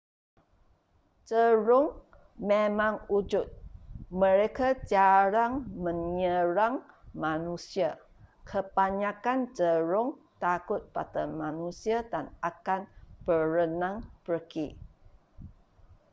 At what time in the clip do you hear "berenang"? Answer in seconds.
13.29-13.97